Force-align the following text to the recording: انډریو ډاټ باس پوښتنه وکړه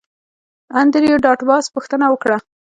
انډریو 0.79 1.21
ډاټ 1.25 1.39
باس 1.49 1.65
پوښتنه 1.75 2.05
وکړه 2.09 2.37